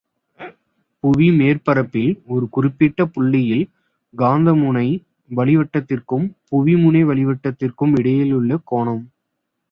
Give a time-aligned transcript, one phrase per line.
[1.03, 3.61] புவிமேற்பரப்பில் ஒரு குறிப்பிட்ட புள்ளியில்
[4.13, 4.87] காந்த முனை
[5.31, 9.03] வழிவட்டத்திற்கும் புவிமுனை வழிவட்டத்திற்கும் இடையிலுள்ள கோணம்.